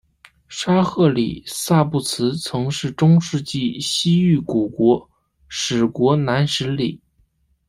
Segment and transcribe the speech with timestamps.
[0.47, 5.07] 沙赫里萨布兹曾是中世纪西域古国
[5.47, 6.99] 史国南十里。